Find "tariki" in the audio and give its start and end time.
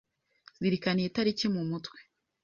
1.15-1.45